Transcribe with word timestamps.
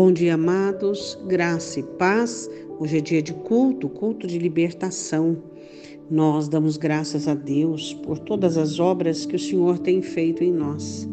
Bom 0.00 0.10
dia, 0.10 0.32
amados, 0.32 1.18
graça 1.26 1.78
e 1.78 1.82
paz. 1.82 2.48
Hoje 2.78 2.96
é 2.96 3.00
dia 3.02 3.20
de 3.20 3.34
culto, 3.34 3.86
culto 3.86 4.26
de 4.26 4.38
libertação. 4.38 5.36
Nós 6.10 6.48
damos 6.48 6.78
graças 6.78 7.28
a 7.28 7.34
Deus 7.34 7.92
por 7.92 8.18
todas 8.18 8.56
as 8.56 8.80
obras 8.80 9.26
que 9.26 9.36
o 9.36 9.38
Senhor 9.38 9.78
tem 9.78 10.00
feito 10.00 10.42
em 10.42 10.54
nós. 10.54 11.06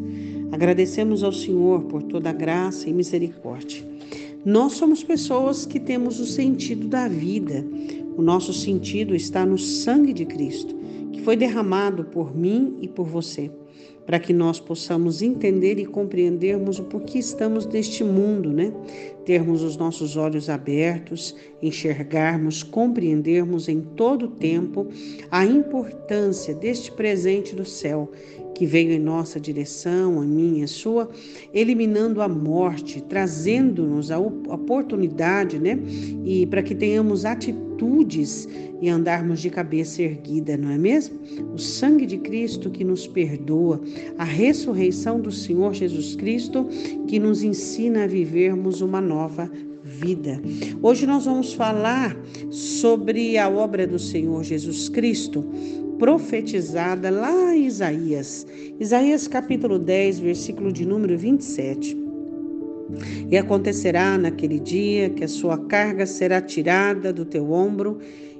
Agradecemos 0.53 1.21
ao 1.21 1.33
Senhor 1.33 1.83
por 1.83 2.01
toda 2.01 2.29
a 2.29 2.33
graça 2.33 2.89
e 2.89 2.93
misericórdia. 2.93 3.85
Nós 4.45 4.75
somos 4.75 5.03
pessoas 5.03 5.65
que 5.65 5.81
temos 5.81 6.21
o 6.21 6.25
sentido 6.25 6.87
da 6.87 7.09
vida. 7.09 7.65
O 8.15 8.21
nosso 8.21 8.53
sentido 8.53 9.13
está 9.13 9.45
no 9.45 9.57
sangue 9.57 10.13
de 10.13 10.25
Cristo, 10.25 10.73
que 11.11 11.21
foi 11.23 11.35
derramado 11.35 12.05
por 12.05 12.33
mim 12.33 12.77
e 12.81 12.87
por 12.87 13.05
você 13.05 13.51
para 14.05 14.19
que 14.19 14.31
nós 14.31 14.59
possamos 14.59 15.21
entender 15.21 15.77
e 15.77 15.85
compreendermos 15.85 16.79
o 16.79 16.83
porquê 16.85 17.19
estamos 17.19 17.65
neste 17.65 18.03
mundo, 18.05 18.53
né? 18.53 18.71
Termos 19.25 19.61
os 19.61 19.75
nossos 19.75 20.15
olhos 20.15 20.49
abertos, 20.49 21.35
enxergarmos, 21.61 22.63
compreendermos 22.63 23.67
em 23.67 23.81
todo 23.81 24.27
o 24.27 24.29
tempo 24.29 24.87
a 25.29 25.45
importância 25.45 26.55
deste 26.55 26.89
presente 26.91 27.53
do 27.53 27.65
céu 27.65 28.09
que 28.57 28.65
veio 28.65 28.91
em 28.91 28.99
nossa 28.99 29.39
direção, 29.39 30.19
a 30.19 30.25
minha 30.25 30.65
e 30.65 30.67
sua, 30.67 31.07
eliminando 31.53 32.23
a 32.23 32.27
morte, 32.27 33.01
trazendo-nos 33.01 34.09
a 34.09 34.17
oportunidade, 34.17 35.59
né? 35.59 35.77
E 36.25 36.43
para 36.47 36.63
que 36.63 36.73
tenhamos 36.73 37.23
atitudes 37.23 38.49
e 38.81 38.89
andarmos 38.89 39.41
de 39.41 39.51
cabeça 39.51 40.01
erguida, 40.01 40.57
não 40.57 40.71
é 40.71 40.77
mesmo? 40.77 41.19
O 41.53 41.59
sangue 41.59 42.07
de 42.07 42.17
Cristo 42.17 42.71
que 42.71 42.83
nos 42.83 43.05
perdoa, 43.05 43.56
a 44.17 44.23
ressurreição 44.23 45.19
do 45.19 45.31
Senhor 45.31 45.73
Jesus 45.73 46.15
Cristo 46.15 46.67
que 47.07 47.19
nos 47.19 47.43
ensina 47.43 48.03
a 48.03 48.07
vivermos 48.07 48.81
uma 48.81 49.01
nova 49.01 49.49
vida. 49.83 50.41
Hoje 50.81 51.07
nós 51.07 51.25
vamos 51.25 51.53
falar 51.53 52.15
sobre 52.51 53.37
a 53.37 53.49
obra 53.49 53.87
do 53.87 53.97
Senhor 53.97 54.43
Jesus 54.43 54.89
Cristo 54.89 55.43
profetizada 55.97 57.09
lá 57.09 57.55
em 57.55 57.65
Isaías. 57.65 58.45
Isaías 58.79 59.27
capítulo 59.27 59.79
10, 59.79 60.19
versículo 60.19 60.71
de 60.71 60.85
número 60.85 61.17
27. 61.17 61.97
E 63.29 63.37
acontecerá 63.37 64.17
naquele 64.17 64.59
dia 64.59 65.09
que 65.09 65.23
a 65.23 65.27
sua 65.27 65.57
carga 65.57 66.05
será 66.05 66.39
tirada 66.41 67.11
do 67.11 67.25
teu 67.25 67.51
ombro 67.51 67.97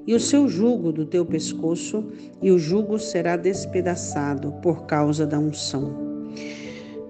e 0.08 0.16
o 0.16 0.19
seu 0.19 0.47
jugo 0.47 0.94
do 0.94 1.05
teu 1.05 1.25
pescoço, 1.25 2.05
e 2.41 2.50
o 2.50 2.58
jugo 2.58 2.97
será 2.97 3.36
despedaçado 3.36 4.53
por 4.63 4.86
causa 4.86 5.27
da 5.27 5.38
unção. 5.38 5.94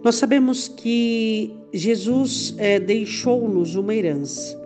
Nós 0.04 0.16
sabemos 0.16 0.68
que 0.68 1.56
Jesus 1.72 2.56
é, 2.58 2.80
deixou-nos 2.80 3.76
uma 3.76 3.94
herança. 3.94 4.57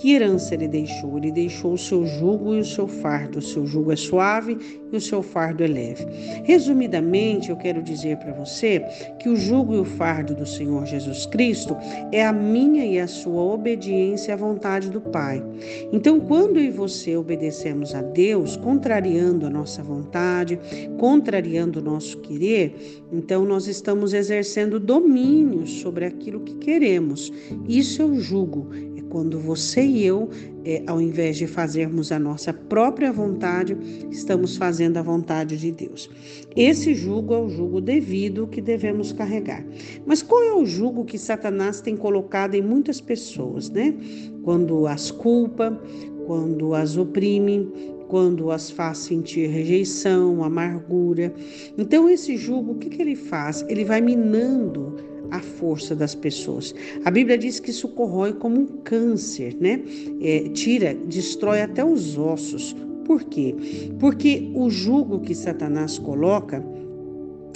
Que 0.00 0.14
herança 0.14 0.54
ele 0.54 0.66
deixou? 0.66 1.18
Ele 1.18 1.30
deixou 1.30 1.74
o 1.74 1.78
seu 1.78 2.06
jugo 2.06 2.54
e 2.54 2.60
o 2.60 2.64
seu 2.64 2.88
fardo. 2.88 3.38
O 3.38 3.42
seu 3.42 3.66
jugo 3.66 3.92
é 3.92 3.96
suave 3.96 4.56
e 4.90 4.96
o 4.96 5.00
seu 5.00 5.22
fardo 5.22 5.62
é 5.62 5.66
leve. 5.66 6.06
Resumidamente, 6.44 7.50
eu 7.50 7.56
quero 7.56 7.82
dizer 7.82 8.16
para 8.16 8.32
você 8.32 8.82
que 9.18 9.28
o 9.28 9.36
jugo 9.36 9.74
e 9.74 9.78
o 9.78 9.84
fardo 9.84 10.34
do 10.34 10.46
Senhor 10.46 10.86
Jesus 10.86 11.26
Cristo 11.26 11.76
é 12.10 12.24
a 12.24 12.32
minha 12.32 12.86
e 12.86 12.98
a 12.98 13.06
sua 13.06 13.42
obediência 13.42 14.32
à 14.32 14.36
vontade 14.38 14.88
do 14.88 15.02
Pai. 15.02 15.44
Então, 15.92 16.18
quando 16.18 16.58
eu 16.58 16.64
e 16.64 16.70
você 16.70 17.14
obedecemos 17.14 17.94
a 17.94 18.00
Deus, 18.00 18.56
contrariando 18.56 19.46
a 19.46 19.50
nossa 19.50 19.82
vontade, 19.82 20.58
contrariando 20.98 21.78
o 21.78 21.82
nosso 21.82 22.16
querer, 22.20 23.02
então 23.12 23.44
nós 23.44 23.66
estamos 23.66 24.14
exercendo 24.14 24.80
domínio 24.80 25.66
sobre 25.66 26.06
aquilo 26.06 26.40
que 26.40 26.54
queremos. 26.54 27.30
Isso 27.68 28.00
é 28.00 28.04
o 28.06 28.18
jugo, 28.18 28.68
quando 29.10 29.38
você 29.38 29.82
e 29.82 30.06
eu, 30.06 30.30
é, 30.64 30.82
ao 30.86 31.00
invés 31.00 31.36
de 31.36 31.46
fazermos 31.46 32.12
a 32.12 32.18
nossa 32.18 32.52
própria 32.52 33.12
vontade, 33.12 33.76
estamos 34.10 34.56
fazendo 34.56 34.96
a 34.96 35.02
vontade 35.02 35.58
de 35.58 35.70
Deus. 35.70 36.08
Esse 36.56 36.94
jugo 36.94 37.34
é 37.34 37.38
o 37.38 37.48
jugo 37.50 37.80
devido 37.80 38.46
que 38.46 38.60
devemos 38.62 39.12
carregar. 39.12 39.64
Mas 40.06 40.22
qual 40.22 40.42
é 40.42 40.52
o 40.54 40.64
jugo 40.64 41.04
que 41.04 41.18
Satanás 41.18 41.80
tem 41.80 41.96
colocado 41.96 42.54
em 42.54 42.62
muitas 42.62 43.00
pessoas, 43.00 43.68
né? 43.68 43.94
Quando 44.42 44.86
as 44.86 45.10
culpa, 45.10 45.78
quando 46.26 46.74
as 46.74 46.96
oprime, 46.96 47.68
quando 48.08 48.50
as 48.50 48.70
faz 48.70 48.98
sentir 48.98 49.48
rejeição, 49.48 50.42
amargura. 50.42 51.32
Então, 51.78 52.08
esse 52.08 52.36
jugo, 52.36 52.72
o 52.72 52.74
que, 52.76 52.88
que 52.88 53.00
ele 53.02 53.14
faz? 53.16 53.64
Ele 53.68 53.84
vai 53.84 54.00
minando 54.00 54.96
a 55.30 55.40
força 55.40 55.94
das 55.94 56.14
pessoas. 56.14 56.74
A 57.04 57.10
Bíblia 57.10 57.38
diz 57.38 57.60
que 57.60 57.70
isso 57.70 57.88
corrói 57.88 58.32
como 58.32 58.60
um 58.60 58.66
câncer, 58.66 59.56
né? 59.60 59.82
É, 60.20 60.48
tira, 60.50 60.94
destrói 60.94 61.62
até 61.62 61.84
os 61.84 62.16
ossos. 62.18 62.74
Por 63.04 63.24
quê? 63.24 63.54
Porque 63.98 64.50
o 64.54 64.70
jugo 64.70 65.20
que 65.20 65.34
Satanás 65.34 65.98
coloca 65.98 66.64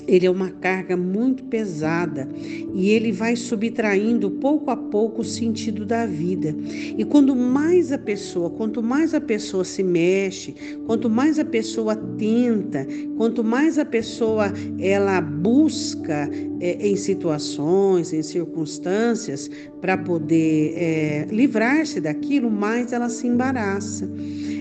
ele 0.07 0.27
é 0.27 0.31
uma 0.31 0.51
carga 0.51 0.97
muito 0.97 1.45
pesada 1.45 2.29
e 2.75 2.91
ele 2.91 3.13
vai 3.13 3.37
subtraindo 3.37 4.31
pouco 4.31 4.71
a 4.71 4.77
pouco 4.77 5.23
o 5.23 5.25
sentido 5.25 5.85
da 5.85 6.07
vida. 6.07 6.55
E 6.97 7.05
quando 7.05 7.35
mais 7.35 7.93
a 7.93 7.99
pessoa, 7.99 8.51
quanto 8.51 8.83
mais 8.83 9.15
a 9.15 9.21
pessoa 9.21 9.65
se 9.65 9.83
mexe, 9.83 10.55
quanto 10.87 11.09
mais 11.09 11.39
a 11.39 11.45
pessoa 11.45 11.97
tenta, 11.97 12.87
quanto 13.17 13.43
mais 13.43 13.79
a 13.79 13.85
pessoa 13.85 14.53
ela 14.79 15.21
busca 15.21 16.29
é, 16.61 16.87
em 16.87 16.97
situações, 16.97 18.13
em 18.13 18.23
circunstâncias 18.23 19.51
para 19.81 19.97
poder 19.97 20.75
é, 20.77 21.27
livrar-se 21.31 22.01
daquilo, 22.01 22.51
mais 22.51 22.93
ela 22.93 23.09
se 23.09 23.27
embaraça 23.27 24.09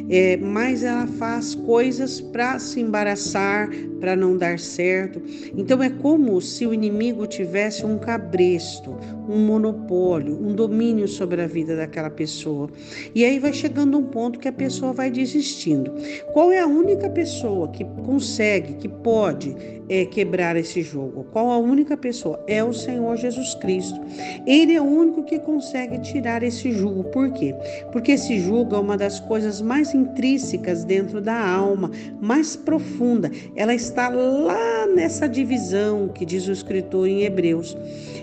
é, 0.09 0.37
mais 0.37 0.83
ela 0.83 1.07
faz 1.07 1.55
coisas 1.55 2.19
para 2.19 2.59
se 2.59 2.79
embaraçar, 2.79 3.69
para 4.03 4.17
não 4.17 4.35
dar 4.35 4.59
certo. 4.59 5.21
Então 5.55 5.81
é 5.81 5.89
como 5.89 6.41
se 6.41 6.67
o 6.67 6.73
inimigo 6.73 7.25
tivesse 7.25 7.85
um 7.85 7.97
cabresto, 7.97 8.97
um 9.29 9.37
monopólio, 9.45 10.37
um 10.45 10.53
domínio 10.53 11.07
sobre 11.07 11.41
a 11.41 11.47
vida 11.47 11.77
daquela 11.77 12.09
pessoa. 12.09 12.69
E 13.15 13.23
aí 13.23 13.39
vai 13.39 13.53
chegando 13.53 13.97
um 13.97 14.03
ponto 14.03 14.39
que 14.39 14.47
a 14.49 14.51
pessoa 14.51 14.91
vai 14.91 15.09
desistindo. 15.09 15.93
Qual 16.33 16.51
é 16.51 16.59
a 16.59 16.67
única 16.67 17.09
pessoa 17.09 17.69
que 17.69 17.85
consegue, 18.05 18.73
que 18.73 18.89
pode 18.89 19.55
é, 19.87 20.03
quebrar 20.05 20.57
esse 20.57 20.81
jogo? 20.81 21.25
Qual 21.31 21.49
a 21.49 21.57
única 21.57 21.95
pessoa? 21.95 22.43
É 22.45 22.61
o 22.61 22.73
Senhor 22.73 23.15
Jesus 23.15 23.55
Cristo. 23.55 23.97
Ele 24.45 24.73
é 24.73 24.81
o 24.81 24.85
único 24.85 25.23
que 25.23 25.39
consegue 25.39 25.99
tirar 25.99 26.43
esse 26.43 26.73
jugo. 26.73 27.05
Por 27.05 27.31
quê? 27.31 27.55
Porque 27.93 28.13
esse 28.13 28.37
jugo 28.37 28.75
é 28.75 28.79
uma 28.79 28.97
das 28.97 29.21
coisas 29.21 29.61
mais 29.61 29.93
intrínsecas 29.93 30.83
dentro 30.83 31.21
da 31.21 31.39
alma, 31.39 31.89
mais 32.19 32.57
profunda. 32.57 33.31
Ela 33.55 33.73
está 33.73 33.92
lá 33.95 34.87
nessa 34.87 35.27
divisão 35.27 36.07
que 36.07 36.25
diz 36.25 36.47
o 36.47 36.51
escritor 36.51 37.07
em 37.07 37.23
Hebreus. 37.23 37.75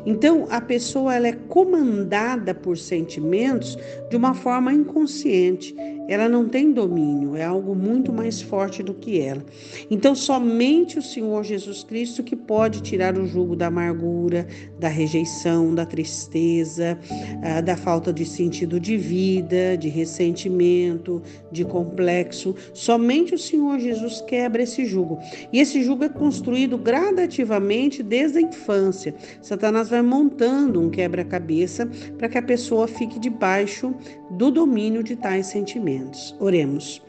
Então, 0.07 0.47
a 0.51 0.61
pessoa 0.61 1.15
ela 1.15 1.29
é 1.29 1.33
comandada 1.33 2.55
por 2.55 2.79
sentimentos 2.79 3.77
de 4.09 4.17
uma 4.17 4.35
forma 4.35 4.73
inconsciente. 4.73 5.75
Ela 6.09 6.29
não 6.29 6.49
tem 6.49 6.73
domínio, 6.73 7.37
é 7.37 7.45
algo 7.45 7.73
muito 7.73 8.13
mais 8.13 8.43
forte 8.43 8.83
do 8.83 8.93
que 8.93 9.21
ela. 9.21 9.45
Então, 9.89 10.13
somente 10.13 10.99
o 10.99 11.03
Senhor 11.03 11.45
Jesus 11.45 11.85
Cristo 11.85 12.25
que 12.25 12.35
pode 12.35 12.83
tirar 12.83 13.17
o 13.17 13.27
jugo 13.27 13.55
da 13.55 13.69
amargura, 13.69 14.45
da 14.77 14.89
rejeição, 14.89 15.73
da 15.73 15.87
tristeza, 15.87 16.99
ah, 17.45 17.61
da 17.61 17.77
falta 17.77 18.13
de 18.13 18.25
sentido 18.25 18.81
de 18.81 18.97
vida, 18.97 19.77
de 19.79 19.89
ressentimento, 19.89 21.23
de 21.53 21.65
complexo. 21.65 22.57
Somente 22.75 23.35
o 23.35 23.39
Senhor 23.39 23.79
Jesus 23.79 24.21
quebra 24.23 24.63
esse 24.63 24.85
jugo. 24.85 25.21
E 25.53 25.60
esse 25.61 25.83
jugo 25.83 26.05
é 26.05 26.09
construído 26.09 26.79
gradativamente 26.79 28.03
desde 28.03 28.39
a 28.39 28.41
infância. 28.41 29.15
Satanás 29.43 29.91
vai 29.91 30.01
montando 30.01 30.81
um 30.81 30.89
quebra-cabeça 30.89 31.87
para 32.17 32.29
que 32.29 32.39
a 32.39 32.43
pessoa 32.43 32.89
fique 32.89 33.19
debaixo 33.19 33.95
do 34.31 34.51
domínio 34.51 35.03
de 35.03 35.17
tais 35.17 35.47
sentimentos. 35.47 36.35
Oremos. 36.41 37.03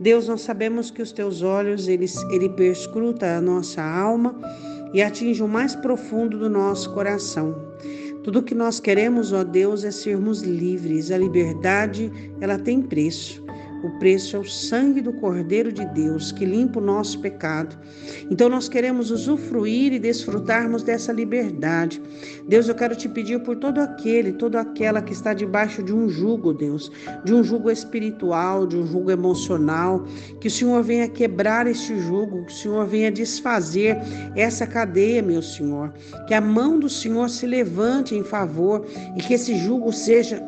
Deus, 0.00 0.26
nós 0.26 0.40
sabemos 0.40 0.90
que 0.90 1.00
os 1.00 1.12
teus 1.12 1.42
olhos, 1.42 1.86
eles, 1.86 2.16
ele 2.32 2.48
perscruta 2.48 3.36
a 3.36 3.40
nossa 3.40 3.82
alma 3.82 4.36
e 4.92 5.00
atinge 5.00 5.42
o 5.42 5.48
mais 5.48 5.76
profundo 5.76 6.36
do 6.36 6.50
nosso 6.50 6.92
coração. 6.92 7.54
Tudo 8.24 8.42
que 8.42 8.54
nós 8.54 8.80
queremos, 8.80 9.32
ó 9.32 9.44
Deus, 9.44 9.84
é 9.84 9.90
sermos 9.92 10.42
livres. 10.42 11.10
A 11.12 11.18
liberdade, 11.18 12.10
ela 12.40 12.58
tem 12.58 12.82
preço. 12.82 13.44
O 13.82 13.90
preço 13.98 14.36
é 14.36 14.38
o 14.38 14.44
sangue 14.44 15.00
do 15.00 15.12
Cordeiro 15.12 15.72
de 15.72 15.84
Deus 15.86 16.30
que 16.30 16.44
limpa 16.44 16.78
o 16.78 16.82
nosso 16.82 17.18
pecado. 17.20 17.76
Então 18.30 18.48
nós 18.48 18.68
queremos 18.68 19.10
usufruir 19.10 19.92
e 19.92 19.98
desfrutarmos 19.98 20.82
dessa 20.82 21.12
liberdade. 21.12 22.00
Deus, 22.48 22.68
eu 22.68 22.74
quero 22.74 22.94
te 22.94 23.08
pedir 23.08 23.40
por 23.42 23.56
todo 23.56 23.80
aquele, 23.80 24.32
toda 24.32 24.60
aquela 24.60 25.02
que 25.02 25.12
está 25.12 25.34
debaixo 25.34 25.82
de 25.82 25.92
um 25.92 26.08
jugo, 26.08 26.52
Deus, 26.52 26.90
de 27.24 27.34
um 27.34 27.42
jugo 27.42 27.70
espiritual, 27.70 28.66
de 28.66 28.76
um 28.76 28.86
jugo 28.86 29.10
emocional, 29.10 30.04
que 30.40 30.48
o 30.48 30.50
Senhor 30.50 30.82
venha 30.82 31.08
quebrar 31.08 31.66
este 31.66 31.98
jugo, 31.98 32.46
que 32.46 32.52
o 32.52 32.56
Senhor 32.56 32.86
venha 32.86 33.10
desfazer 33.10 33.98
essa 34.36 34.66
cadeia, 34.66 35.22
meu 35.22 35.42
Senhor. 35.42 35.92
Que 36.28 36.34
a 36.34 36.40
mão 36.40 36.78
do 36.78 36.88
Senhor 36.88 37.28
se 37.28 37.46
levante 37.46 38.14
em 38.14 38.22
favor 38.22 38.86
e 39.16 39.20
que 39.20 39.34
esse 39.34 39.56
jugo 39.56 39.92
seja 39.92 40.42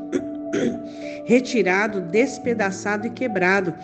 retirado, 1.25 2.01
despedaçado 2.01 3.07
e 3.07 3.11
quebrado, 3.11 3.75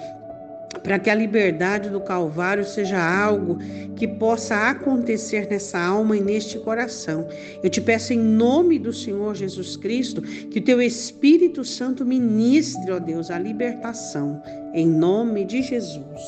para 0.82 0.98
que 0.98 1.10
a 1.10 1.14
liberdade 1.14 1.90
do 1.90 2.00
Calvário 2.00 2.64
seja 2.64 2.98
algo 2.98 3.58
que 3.96 4.06
possa 4.06 4.70
acontecer 4.70 5.48
nessa 5.50 5.78
alma 5.78 6.16
e 6.16 6.20
neste 6.20 6.58
coração. 6.58 7.26
Eu 7.62 7.68
te 7.68 7.80
peço 7.80 8.12
em 8.12 8.18
nome 8.18 8.78
do 8.78 8.92
Senhor 8.92 9.34
Jesus 9.34 9.76
Cristo 9.76 10.22
que 10.22 10.58
o 10.58 10.64
teu 10.64 10.80
Espírito 10.80 11.64
Santo 11.64 12.04
ministre, 12.04 12.92
ó 12.92 12.98
Deus, 12.98 13.30
a 13.30 13.38
libertação, 13.38 14.40
em 14.72 14.86
nome 14.86 15.44
de 15.44 15.60
Jesus. 15.62 16.22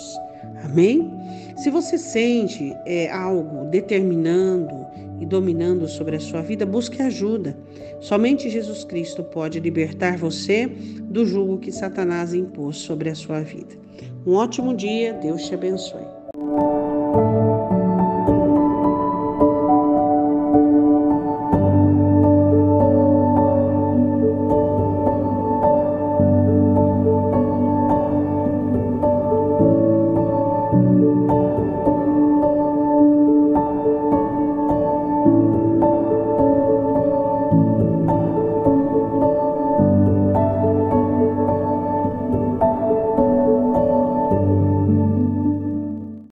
Amém? 0.64 1.10
Se 1.56 1.70
você 1.70 1.98
sente 1.98 2.74
é, 2.86 3.10
algo 3.10 3.68
determinando 3.70 4.86
e 5.20 5.26
dominando 5.26 5.86
sobre 5.86 6.16
a 6.16 6.20
sua 6.20 6.42
vida, 6.42 6.66
busque 6.66 7.00
ajuda. 7.00 7.56
Somente 8.00 8.50
Jesus 8.50 8.84
Cristo 8.84 9.22
pode 9.22 9.60
libertar 9.60 10.16
você 10.16 10.66
do 10.66 11.24
jugo 11.24 11.58
que 11.58 11.70
Satanás 11.70 12.34
impôs 12.34 12.78
sobre 12.78 13.10
a 13.10 13.14
sua 13.14 13.40
vida. 13.40 13.76
Um 14.26 14.34
ótimo 14.34 14.74
dia, 14.74 15.12
Deus 15.14 15.46
te 15.46 15.54
abençoe. 15.54 16.21